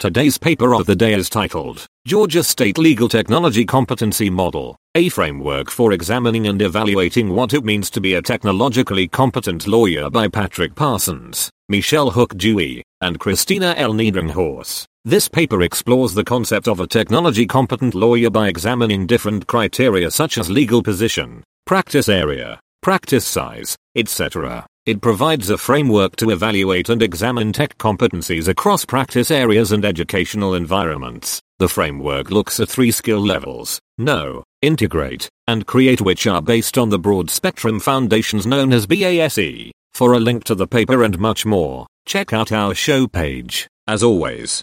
[0.00, 5.70] Today's paper of the day is titled Georgia State Legal Technology Competency Model, a framework
[5.70, 10.74] for examining and evaluating what it means to be a technologically competent lawyer by Patrick
[10.74, 13.92] Parsons, Michelle Hook Dewey, and Christina L.
[13.92, 14.86] Niedringhaus.
[15.04, 20.38] This paper explores the concept of a technology competent lawyer by examining different criteria such
[20.38, 24.64] as legal position, practice area, practice size, etc.
[24.86, 30.54] It provides a framework to evaluate and examine tech competencies across practice areas and educational
[30.54, 31.40] environments.
[31.58, 36.90] The framework looks at three skill levels know, integrate, and create, which are based on
[36.90, 39.72] the broad spectrum foundations known as BASE.
[39.92, 43.66] For a link to the paper and much more, check out our show page.
[43.88, 44.62] As always,